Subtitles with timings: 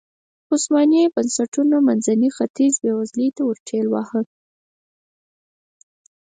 [0.53, 4.21] عثماني بنسټونو منځنی ختیځ بېوزلۍ ته ورټېل واهه.